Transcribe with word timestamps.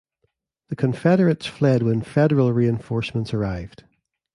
The 0.69 0.75
Confederates 0.75 1.45
fled 1.45 1.83
when 1.83 2.01
Federal 2.01 2.51
reinforcements 2.53 3.35
arrived. 3.35 3.83